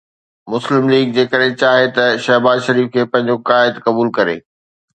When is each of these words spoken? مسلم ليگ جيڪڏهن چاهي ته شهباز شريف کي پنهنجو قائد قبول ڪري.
مسلم 0.53 0.83
ليگ 0.93 1.11
جيڪڏهن 1.17 1.53
چاهي 1.65 1.85
ته 1.99 2.07
شهباز 2.25 2.65
شريف 2.71 2.89
کي 2.97 3.07
پنهنجو 3.13 3.39
قائد 3.53 3.81
قبول 3.87 4.15
ڪري. 4.21 4.39